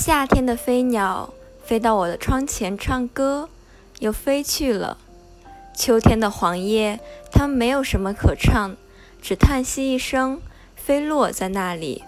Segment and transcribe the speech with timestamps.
[0.00, 3.48] 夏天的飞鸟飞到我的窗前唱歌
[3.98, 4.96] 又飞去了。
[5.74, 7.00] 秋天的黄叶
[7.32, 8.76] 它们没有什么可唱
[9.20, 10.40] 只叹息一声
[10.76, 12.04] 飞落在那里。